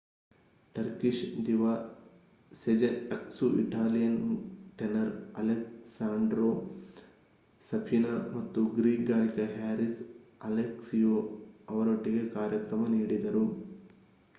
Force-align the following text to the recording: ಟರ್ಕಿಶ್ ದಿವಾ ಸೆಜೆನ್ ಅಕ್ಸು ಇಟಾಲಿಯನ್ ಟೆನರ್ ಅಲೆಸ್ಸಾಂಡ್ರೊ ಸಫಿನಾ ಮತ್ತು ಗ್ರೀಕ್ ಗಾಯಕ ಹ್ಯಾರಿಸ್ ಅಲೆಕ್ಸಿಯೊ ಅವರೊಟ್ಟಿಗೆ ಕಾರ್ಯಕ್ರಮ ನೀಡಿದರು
ಟರ್ಕಿಶ್ 0.75 1.17
ದಿವಾ 1.47 1.73
ಸೆಜೆನ್ 2.51 2.97
ಅಕ್ಸು 3.15 3.47
ಇಟಾಲಿಯನ್ 3.59 4.17
ಟೆನರ್ 4.79 5.11
ಅಲೆಸ್ಸಾಂಡ್ರೊ 5.35 6.49
ಸಫಿನಾ 7.63 8.15
ಮತ್ತು 8.33 8.63
ಗ್ರೀಕ್ 8.75 9.07
ಗಾಯಕ 9.11 9.47
ಹ್ಯಾರಿಸ್ 9.55 10.01
ಅಲೆಕ್ಸಿಯೊ 10.41 11.15
ಅವರೊಟ್ಟಿಗೆ 11.67 12.25
ಕಾರ್ಯಕ್ರಮ 12.35 12.91
ನೀಡಿದರು 12.95 13.45